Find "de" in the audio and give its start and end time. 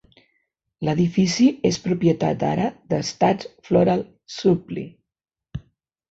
2.93-2.99